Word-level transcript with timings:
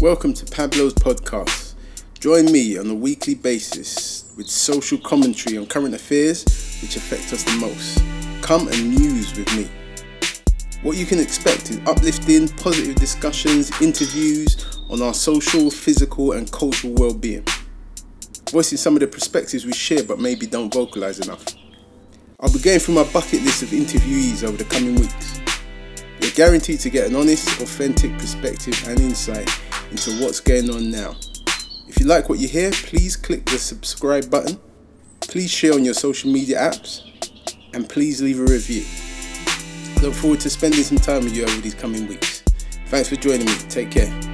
Welcome 0.00 0.32
to 0.34 0.46
Pablo's 0.46 0.94
podcast. 0.94 1.74
Join 2.20 2.52
me 2.52 2.78
on 2.78 2.88
a 2.88 2.94
weekly 2.94 3.34
basis 3.34 4.32
with 4.36 4.48
social 4.48 4.96
commentary 4.96 5.58
on 5.58 5.66
current 5.66 5.92
affairs 5.92 6.44
which 6.80 6.94
affect 6.94 7.32
us 7.32 7.42
the 7.42 7.56
most. 7.56 8.00
Come 8.40 8.68
and 8.68 8.90
muse 8.90 9.36
with 9.36 9.52
me. 9.56 9.68
What 10.82 10.96
you 10.96 11.04
can 11.04 11.18
expect 11.18 11.70
is 11.70 11.80
uplifting, 11.84 12.46
positive 12.46 12.94
discussions, 12.94 13.72
interviews 13.82 14.84
on 14.88 15.02
our 15.02 15.12
social, 15.14 15.68
physical, 15.68 16.30
and 16.30 16.48
cultural 16.52 16.94
well 16.94 17.12
being. 17.12 17.44
Voicing 18.52 18.78
some 18.78 18.94
of 18.94 19.00
the 19.00 19.08
perspectives 19.08 19.66
we 19.66 19.72
share 19.72 20.04
but 20.04 20.20
maybe 20.20 20.46
don't 20.46 20.72
vocalize 20.72 21.18
enough. 21.18 21.44
I'll 22.38 22.52
be 22.52 22.60
going 22.60 22.78
through 22.78 22.94
my 22.94 23.12
bucket 23.12 23.42
list 23.42 23.64
of 23.64 23.70
interviewees 23.70 24.44
over 24.44 24.58
the 24.58 24.64
coming 24.64 24.94
weeks. 24.94 25.37
You're 26.20 26.30
guaranteed 26.32 26.80
to 26.80 26.90
get 26.90 27.08
an 27.08 27.16
honest, 27.16 27.60
authentic 27.60 28.12
perspective 28.18 28.82
and 28.88 29.00
insight 29.00 29.48
into 29.90 30.10
what's 30.22 30.40
going 30.40 30.70
on 30.70 30.90
now. 30.90 31.14
If 31.86 32.00
you 32.00 32.06
like 32.06 32.28
what 32.28 32.38
you 32.38 32.48
hear, 32.48 32.70
please 32.70 33.16
click 33.16 33.44
the 33.46 33.58
subscribe 33.58 34.30
button, 34.30 34.58
please 35.20 35.50
share 35.50 35.74
on 35.74 35.84
your 35.84 35.94
social 35.94 36.30
media 36.30 36.58
apps, 36.58 37.02
and 37.72 37.88
please 37.88 38.20
leave 38.20 38.40
a 38.40 38.44
review. 38.44 38.84
Look 40.02 40.14
forward 40.14 40.40
to 40.40 40.50
spending 40.50 40.82
some 40.82 40.98
time 40.98 41.24
with 41.24 41.36
you 41.36 41.44
over 41.44 41.60
these 41.60 41.74
coming 41.74 42.06
weeks. 42.06 42.42
Thanks 42.86 43.08
for 43.08 43.16
joining 43.16 43.46
me. 43.46 43.54
Take 43.68 43.90
care. 43.90 44.27